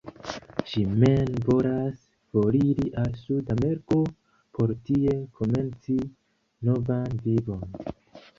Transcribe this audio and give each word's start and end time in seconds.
Ŝi 0.69 0.83
men 1.01 1.27
volas 1.49 1.99
foriri 2.37 2.85
al 3.01 3.11
Sud-Ameriko 3.25 3.99
por 4.59 4.75
tie 4.89 5.15
komenci 5.41 6.01
novan 6.71 7.17
vivon. 7.29 7.79